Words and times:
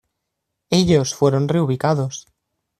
Ellos 0.71 1.13
fueron 1.13 1.47
reubicados. 1.47 2.25